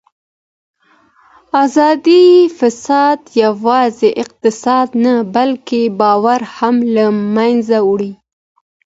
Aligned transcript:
اداري 1.63 2.23
فساد 2.57 3.19
یوازې 3.43 4.09
اقتصاد 4.23 4.87
نه 5.03 5.13
بلکې 5.35 5.81
باور 5.99 6.41
هم 6.55 6.75
له 6.95 7.05
منځه 7.35 7.77
وړي 7.89 8.13